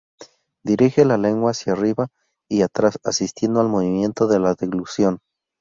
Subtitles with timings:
[0.63, 2.07] Dirige la lengua hacia arriba
[2.49, 5.19] y atrás asistiendo al movimiento de la deglución.